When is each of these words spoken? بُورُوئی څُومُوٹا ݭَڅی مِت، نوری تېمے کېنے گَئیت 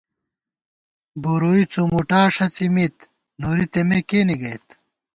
بُورُوئی 1.21 1.63
څُومُوٹا 1.73 2.21
ݭَڅی 2.35 2.67
مِت، 2.73 2.95
نوری 3.41 3.65
تېمے 3.71 3.99
کېنے 4.09 4.35
گَئیت 4.41 4.65